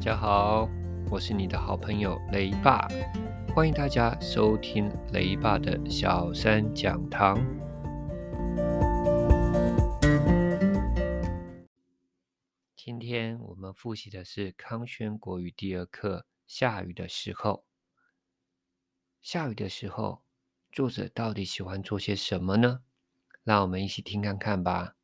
[0.00, 0.66] 大家好，
[1.10, 2.88] 我是你的好朋友雷爸，
[3.54, 7.36] 欢迎大家收听雷爸的小三讲堂。
[12.74, 16.24] 今天我们复习的是康轩国语第二课。
[16.46, 17.66] 下雨的时候，
[19.20, 20.22] 下雨的时候，
[20.72, 22.80] 作者到底喜欢做些什么呢？
[23.44, 24.96] 让我们一起听看看吧。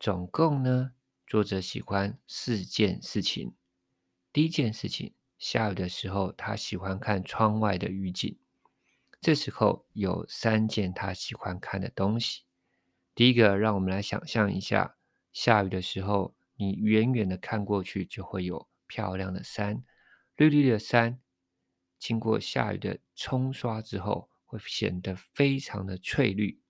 [0.00, 0.90] 总共呢，
[1.24, 3.54] 作者喜欢四件事情。
[4.32, 8.38] 第一件事情，下雨的时候，他喜欢看窗外的雨景。
[9.20, 12.44] 这时候有三件他喜欢看的东西。
[13.12, 14.96] 第一个，让我们来想象一下，
[15.32, 19.82] 下雨的时候，你远远的看过去，就会有漂亮的山，
[20.36, 21.20] 绿绿的山，
[21.98, 26.62] 经过下雨的冲刷之后，会显得非常的翠绿。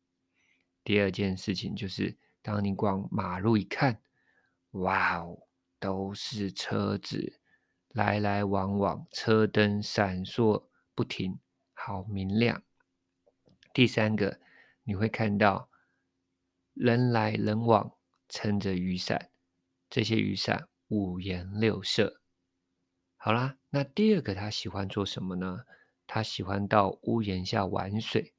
[0.83, 4.01] 第二件事情就是，当你往马路一看，
[4.71, 5.47] 哇哦，
[5.79, 7.40] 都是车子。
[7.93, 11.41] 来来往往，车灯闪烁不停，
[11.73, 12.63] 好明亮。
[13.73, 14.39] 第三个，
[14.85, 15.69] 你会看到
[16.73, 17.97] 人来人往，
[18.29, 19.31] 撑着雨伞，
[19.89, 22.21] 这些雨伞五颜六色。
[23.17, 25.65] 好啦，那第二个他喜欢做什么呢？
[26.07, 28.35] 他喜欢到屋檐下玩水。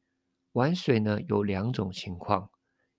[0.54, 2.50] 玩水呢，有两种情况，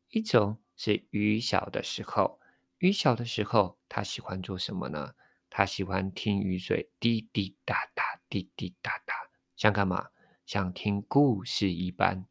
[0.09, 2.39] 一种是雨小的时候，
[2.79, 5.15] 雨小的时候他喜欢做什么呢？
[5.55, 9.15] 他喜欢听雨水滴滴答答，滴滴答答，
[9.55, 10.09] 像干嘛？
[10.47, 12.25] 像听故事一般。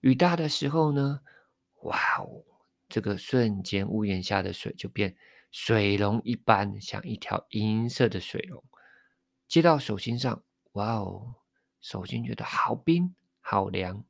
[0.00, 1.20] 雨大的时候呢，
[1.82, 2.42] 哇哦，
[2.88, 5.14] 这个瞬间屋檐下的水就变
[5.50, 8.64] 水龙一般，像一条银色的水龙，
[9.46, 10.42] 接到手心上，
[10.72, 11.34] 哇哦，
[11.78, 14.02] 手心觉得好冰好凉。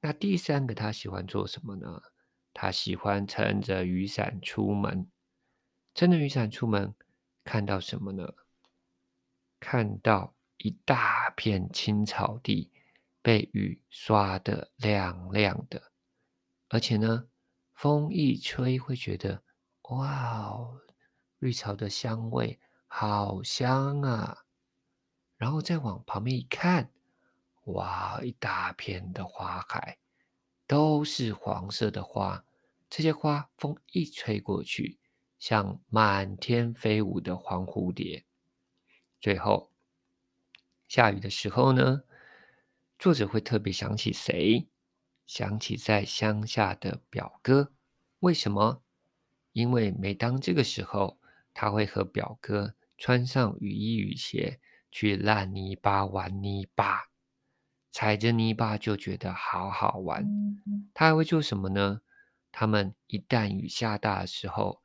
[0.00, 2.02] 那第三个他喜欢做什么呢？
[2.52, 5.08] 他喜欢撑着雨伞出门，
[5.94, 6.92] 撑着雨伞出门。
[7.46, 8.34] 看到什么呢？
[9.60, 12.72] 看到一大片青草地
[13.22, 15.92] 被雨刷得亮亮的，
[16.68, 17.28] 而且呢，
[17.72, 19.44] 风一吹会觉得
[19.82, 20.80] 哇哦，
[21.38, 24.44] 绿草的香味好香啊！
[25.36, 26.90] 然后再往旁边一看，
[27.66, 29.98] 哇，一大片的花海
[30.66, 32.44] 都是黄色的花，
[32.90, 34.98] 这些花风一吹过去。
[35.38, 38.24] 像满天飞舞的黄蝴蝶。
[39.20, 39.72] 最后，
[40.88, 42.02] 下雨的时候呢，
[42.98, 44.68] 作者会特别想起谁？
[45.26, 47.72] 想起在乡下的表哥。
[48.20, 48.82] 为什么？
[49.52, 51.18] 因为每当这个时候，
[51.52, 54.60] 他会和表哥穿上雨衣雨鞋，
[54.90, 57.08] 去烂泥巴玩泥巴，
[57.90, 60.26] 踩着泥巴就觉得好好玩。
[60.94, 62.02] 他还会做什么呢？
[62.52, 64.80] 他们一旦雨下大的时候，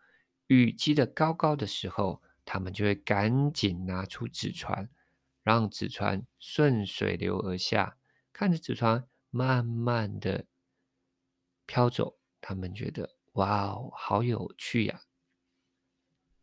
[0.51, 4.89] 雨积得高高的时候，他们就会赶紧拿出纸船，
[5.43, 7.95] 让纸船顺水流而下，
[8.33, 10.45] 看着纸船慢慢的
[11.65, 15.03] 飘走，他们觉得哇哦，好有趣呀！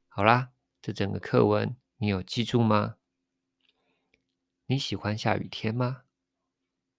[0.08, 2.96] 好啦，这整个课文你有记住吗？
[4.64, 6.04] 你喜欢下雨天吗？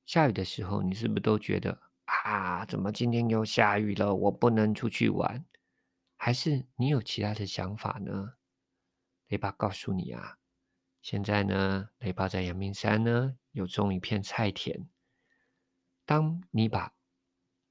[0.05, 4.13] 下雨的时候，你是不是都觉得啊，怎么今天又下雨了？
[4.13, 5.43] 我不能出去玩。
[6.21, 8.33] 还是你有其他的想法呢？
[9.29, 10.37] 雷爸告诉你啊，
[11.01, 14.89] 现在呢，雷爸在阳明山呢有种一片菜田。
[16.05, 16.93] 当你把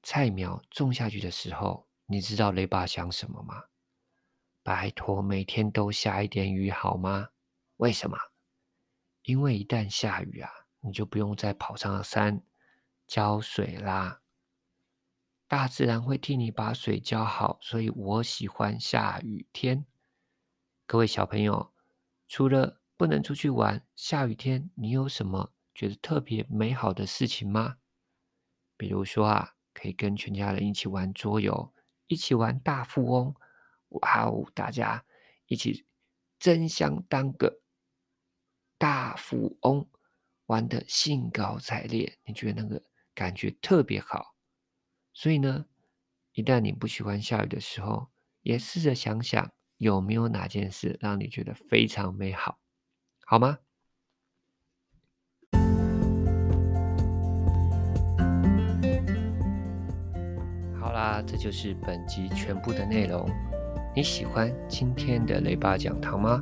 [0.01, 3.65] 菜苗种下去的时候，你知道雷爸想什么吗？
[4.63, 7.29] 拜托，每天都下一点雨好吗？
[7.77, 8.17] 为什么？
[9.21, 10.49] 因为一旦下雨啊，
[10.79, 12.41] 你就不用再跑上山
[13.05, 14.23] 浇水啦。
[15.49, 19.83] 大自然会替你把水浇好，所以我喜欢下雨天。
[20.85, 21.73] 各位小朋友，
[22.27, 27.77] 除了不能出去玩，下雨天你有什么觉得特别美好的事情吗？
[28.77, 31.73] 比如说啊，可以跟全家人一起玩桌游，
[32.05, 33.33] 一起玩大富翁。
[33.87, 35.03] 哇哦，大家
[35.47, 35.83] 一起
[36.37, 37.63] 争相当个
[38.77, 39.89] 大富翁，
[40.45, 42.19] 玩得兴高采烈。
[42.23, 42.83] 你觉得那个
[43.15, 44.35] 感觉特别好。
[45.13, 45.65] 所以呢，
[46.33, 48.07] 一旦你不喜欢下雨的时候，
[48.41, 52.57] 也试着想想有没有哪件事让你觉得非常美好，
[53.25, 53.57] 好吗？
[60.79, 63.29] 好啦，这就是本集全部的内容。
[63.93, 66.41] 你喜欢今天的雷爸讲堂吗？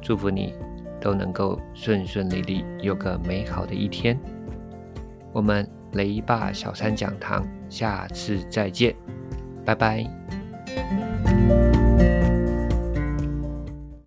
[0.00, 0.54] 祝福你
[1.00, 4.18] 都能够顺顺利利，有个美好的一天。
[5.34, 5.77] 我们。
[5.92, 8.94] 雷霸小三讲堂下次再见
[9.64, 10.04] 拜拜。